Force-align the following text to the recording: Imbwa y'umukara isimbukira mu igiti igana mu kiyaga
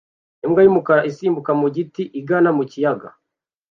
Imbwa 0.45 0.61
y'umukara 0.63 1.05
isimbukira 1.09 1.57
mu 1.59 1.65
igiti 1.71 2.03
igana 2.19 2.49
mu 2.57 2.63
kiyaga 2.71 3.07